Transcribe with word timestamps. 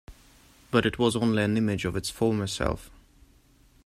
But 0.71 0.87
it 0.87 0.97
was 0.97 1.15
only 1.15 1.43
an 1.43 1.55
image 1.57 1.85
of 1.85 1.95
its 1.95 2.09
former 2.09 2.47
self. 2.47 2.89